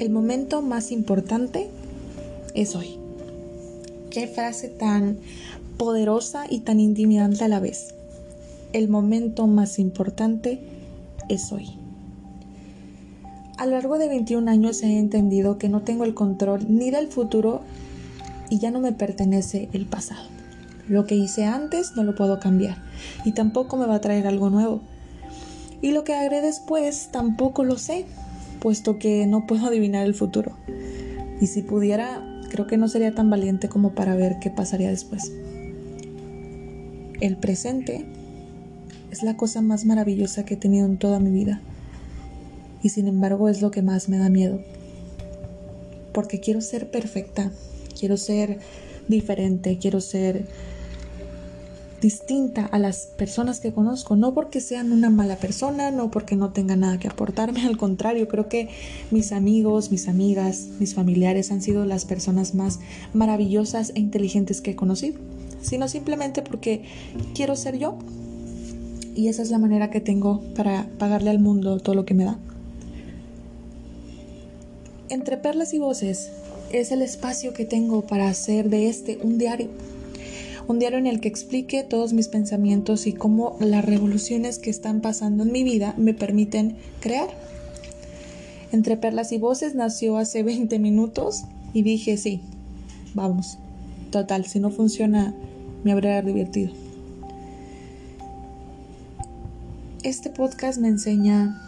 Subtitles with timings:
[0.00, 1.68] El momento más importante
[2.54, 2.96] es hoy.
[4.08, 5.18] Qué frase tan
[5.76, 7.94] poderosa y tan intimidante a la vez.
[8.72, 10.58] El momento más importante
[11.28, 11.76] es hoy.
[13.58, 17.08] A lo largo de 21 años he entendido que no tengo el control ni del
[17.08, 17.60] futuro
[18.48, 20.26] y ya no me pertenece el pasado.
[20.88, 22.78] Lo que hice antes no lo puedo cambiar
[23.26, 24.80] y tampoco me va a traer algo nuevo.
[25.82, 28.06] Y lo que haré después tampoco lo sé,
[28.60, 30.56] puesto que no puedo adivinar el futuro.
[31.40, 35.32] Y si pudiera, creo que no sería tan valiente como para ver qué pasaría después.
[37.20, 38.06] El presente
[39.10, 41.60] es la cosa más maravillosa que he tenido en toda mi vida.
[42.82, 44.60] Y sin embargo es lo que más me da miedo.
[46.12, 47.50] Porque quiero ser perfecta,
[47.98, 48.58] quiero ser
[49.08, 50.46] diferente, quiero ser
[52.00, 56.50] distinta a las personas que conozco, no porque sean una mala persona, no porque no
[56.50, 58.68] tengan nada que aportarme, al contrario, creo que
[59.10, 62.80] mis amigos, mis amigas, mis familiares han sido las personas más
[63.12, 65.18] maravillosas e inteligentes que he conocido,
[65.60, 66.84] sino simplemente porque
[67.34, 67.98] quiero ser yo.
[69.14, 72.24] Y esa es la manera que tengo para pagarle al mundo todo lo que me
[72.24, 72.38] da.
[75.08, 76.30] Entre perlas y voces
[76.72, 79.68] es el espacio que tengo para hacer de este un diario
[80.70, 85.00] un diario en el que explique todos mis pensamientos y cómo las revoluciones que están
[85.00, 87.28] pasando en mi vida me permiten crear.
[88.70, 91.42] Entre perlas y voces nació hace 20 minutos
[91.74, 92.40] y dije, sí,
[93.14, 93.58] vamos.
[94.12, 95.34] Total, si no funciona,
[95.82, 96.72] me habría divertido.
[100.04, 101.60] Este podcast me enseña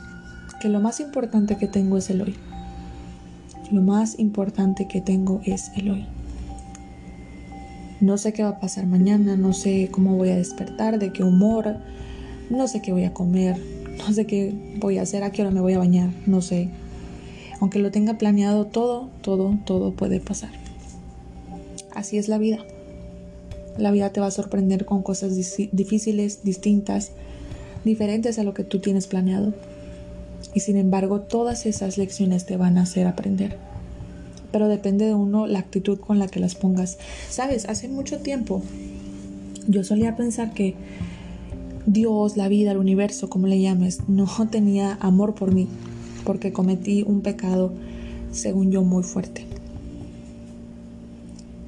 [0.61, 2.37] que lo más importante que tengo es el hoy.
[3.73, 6.07] Lo más importante que tengo es el hoy.
[8.03, 11.23] No sé qué va a pasar mañana, no sé cómo voy a despertar, de qué
[11.23, 11.77] humor,
[12.51, 13.57] no sé qué voy a comer,
[13.97, 16.69] no sé qué voy a hacer, a qué hora me voy a bañar, no sé.
[17.61, 20.51] Aunque lo tenga planeado todo, todo, todo puede pasar.
[21.95, 22.59] Así es la vida.
[23.79, 25.37] La vida te va a sorprender con cosas
[25.71, 27.13] difíciles, distintas,
[27.85, 29.55] diferentes a lo que tú tienes planeado.
[30.55, 33.72] Y sin embargo, todas esas lecciones te van a hacer aprender
[34.53, 36.99] pero depende de uno la actitud con la que las pongas.
[37.31, 38.63] Sabes, hace mucho tiempo
[39.67, 40.75] yo solía pensar que
[41.87, 45.69] Dios, la vida, el universo, como le llames, no tenía amor por mí,
[46.25, 47.73] porque cometí un pecado,
[48.31, 49.47] según yo, muy fuerte.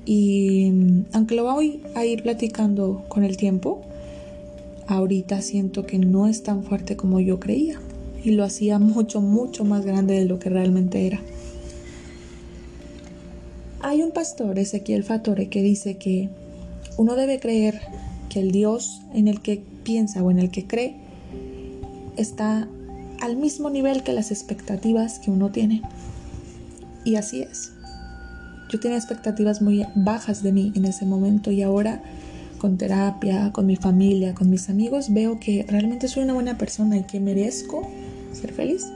[0.06, 0.70] Y
[1.12, 3.80] aunque lo voy a ir platicando con el tiempo,
[4.86, 7.80] ahorita siento que no es tan fuerte como yo creía
[8.22, 11.20] y lo hacía mucho, mucho más grande de lo que realmente era.
[13.86, 16.30] Hay un pastor, Ezequiel Fatore, que dice que
[16.96, 17.82] uno debe creer
[18.30, 20.96] que el Dios en el que piensa o en el que cree
[22.16, 22.66] está
[23.20, 25.82] al mismo nivel que las expectativas que uno tiene.
[27.04, 27.72] Y así es.
[28.70, 32.02] Yo tenía expectativas muy bajas de mí en ese momento y ahora
[32.56, 36.96] con terapia, con mi familia, con mis amigos, veo que realmente soy una buena persona
[36.96, 37.86] y que merezco
[38.32, 38.86] ser feliz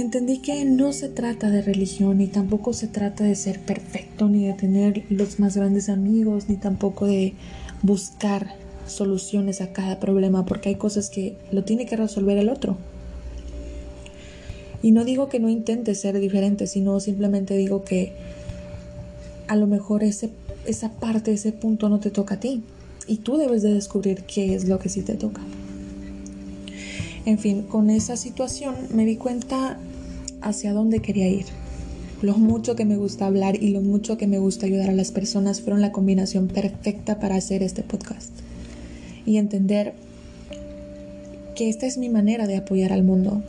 [0.00, 4.46] entendí que no se trata de religión y tampoco se trata de ser perfecto ni
[4.46, 7.34] de tener los más grandes amigos ni tampoco de
[7.82, 8.54] buscar
[8.86, 12.76] soluciones a cada problema porque hay cosas que lo tiene que resolver el otro.
[14.82, 18.12] Y no digo que no intentes ser diferente, sino simplemente digo que
[19.46, 20.30] a lo mejor ese,
[20.66, 22.62] esa parte, ese punto no te toca a ti
[23.06, 25.42] y tú debes de descubrir qué es lo que sí te toca.
[27.26, 29.78] En fin, con esa situación me di cuenta
[30.42, 31.46] hacia dónde quería ir.
[32.22, 35.10] Lo mucho que me gusta hablar y lo mucho que me gusta ayudar a las
[35.10, 38.30] personas fueron la combinación perfecta para hacer este podcast.
[39.24, 39.94] Y entender
[41.54, 43.42] que esta es mi manera de apoyar al mundo.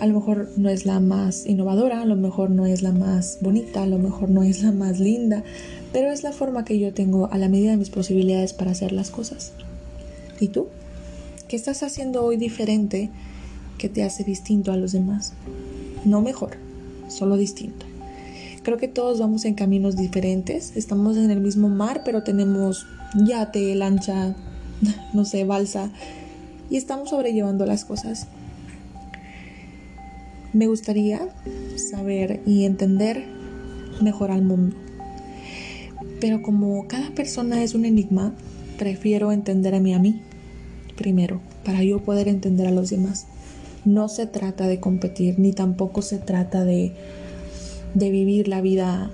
[0.00, 3.38] A lo mejor no es la más innovadora, a lo mejor no es la más
[3.42, 5.42] bonita, a lo mejor no es la más linda,
[5.92, 8.92] pero es la forma que yo tengo a la medida de mis posibilidades para hacer
[8.92, 9.52] las cosas.
[10.40, 10.68] ¿Y tú?
[11.48, 13.10] ¿Qué estás haciendo hoy diferente
[13.76, 15.32] que te hace distinto a los demás?
[16.04, 16.56] No mejor,
[17.08, 17.86] solo distinto.
[18.62, 23.74] Creo que todos vamos en caminos diferentes, estamos en el mismo mar, pero tenemos yate,
[23.74, 24.34] lancha,
[25.14, 25.90] no sé, balsa,
[26.70, 28.26] y estamos sobrellevando las cosas.
[30.52, 31.28] Me gustaría
[31.76, 33.26] saber y entender
[34.02, 34.76] mejor al mundo.
[36.20, 38.34] Pero como cada persona es un enigma,
[38.78, 40.22] prefiero entenderme a mí
[40.98, 43.26] primero, para yo poder entender a los demás.
[43.84, 46.92] No se trata de competir, ni tampoco se trata de,
[47.94, 49.10] de vivir la vida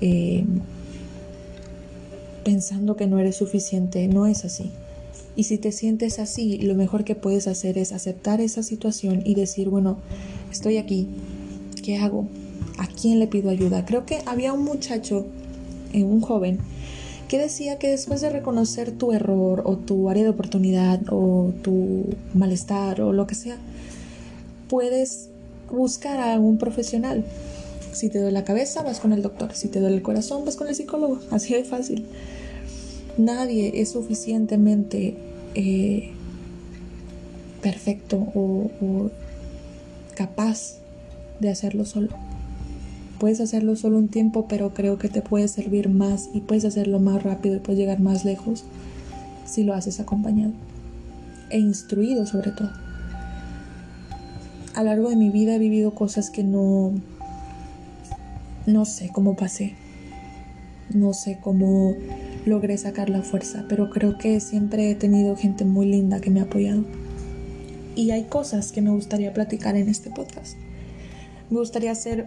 [0.00, 0.44] eh,
[2.44, 4.08] pensando que no eres suficiente.
[4.08, 4.70] No es así.
[5.34, 9.34] Y si te sientes así, lo mejor que puedes hacer es aceptar esa situación y
[9.34, 9.96] decir, bueno,
[10.50, 11.08] estoy aquí,
[11.82, 12.26] ¿qué hago?
[12.78, 13.86] ¿A quién le pido ayuda?
[13.86, 15.26] Creo que había un muchacho,
[15.92, 16.58] eh, un joven,
[17.32, 22.04] que decía que después de reconocer tu error o tu área de oportunidad o tu
[22.34, 23.56] malestar o lo que sea,
[24.68, 25.30] puedes
[25.70, 27.24] buscar a un profesional.
[27.92, 29.54] Si te duele la cabeza, vas con el doctor.
[29.54, 31.20] Si te duele el corazón, vas con el psicólogo.
[31.30, 32.04] Así de fácil.
[33.16, 35.16] Nadie es suficientemente
[35.54, 36.10] eh,
[37.62, 39.10] perfecto o, o
[40.14, 40.74] capaz
[41.40, 42.10] de hacerlo solo.
[43.22, 46.98] Puedes hacerlo solo un tiempo, pero creo que te puede servir más y puedes hacerlo
[46.98, 48.64] más rápido y puedes llegar más lejos
[49.46, 50.50] si lo haces acompañado
[51.48, 52.72] e instruido sobre todo.
[54.74, 56.94] A lo largo de mi vida he vivido cosas que no
[58.66, 59.76] no sé cómo pasé.
[60.92, 61.94] No sé cómo
[62.44, 66.40] logré sacar la fuerza, pero creo que siempre he tenido gente muy linda que me
[66.40, 66.82] ha apoyado.
[67.94, 70.56] Y hay cosas que me gustaría platicar en este podcast.
[71.50, 72.26] Me gustaría ser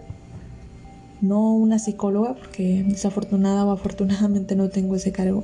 [1.28, 5.44] no una psicóloga, porque desafortunada o afortunadamente no tengo ese cargo,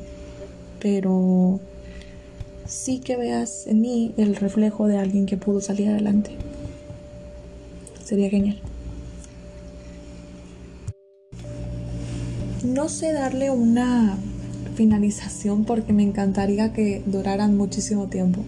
[0.80, 1.60] pero
[2.66, 6.32] sí que veas en mí el reflejo de alguien que pudo salir adelante.
[8.04, 8.58] Sería genial.
[12.64, 14.18] No sé darle una
[14.76, 18.44] finalización porque me encantaría que duraran muchísimo tiempo.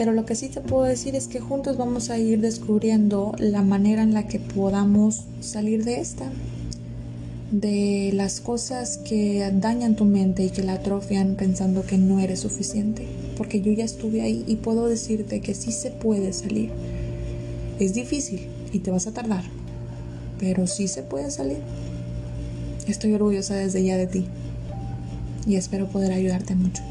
[0.00, 3.60] Pero lo que sí te puedo decir es que juntos vamos a ir descubriendo la
[3.60, 6.24] manera en la que podamos salir de esta,
[7.50, 12.40] de las cosas que dañan tu mente y que la atrofian pensando que no eres
[12.40, 13.06] suficiente.
[13.36, 16.70] Porque yo ya estuve ahí y puedo decirte que sí se puede salir.
[17.78, 19.44] Es difícil y te vas a tardar,
[20.38, 21.58] pero sí se puede salir.
[22.86, 24.24] Estoy orgullosa desde ya de ti
[25.46, 26.82] y espero poder ayudarte mucho.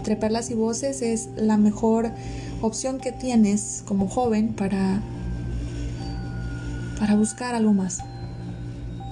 [0.00, 2.10] Entre perlas y voces es la mejor
[2.62, 5.02] opción que tienes como joven para,
[6.98, 7.98] para buscar algo más,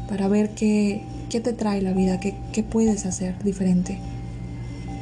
[0.08, 3.98] para ver qué, qué te trae la vida, qué, qué puedes hacer diferente.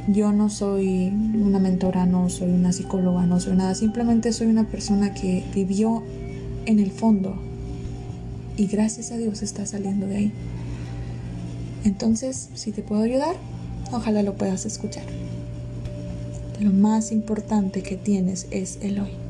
[0.08, 4.64] Yo no soy una mentora, no soy una psicóloga, no soy nada, simplemente soy una
[4.64, 6.02] persona que vivió
[6.64, 7.40] en el fondo
[8.56, 10.32] y gracias a Dios está saliendo de ahí.
[11.84, 13.36] Entonces, si te puedo ayudar,
[13.92, 15.04] ojalá lo puedas escuchar
[16.60, 19.25] lo más importante que tienes es el hoy.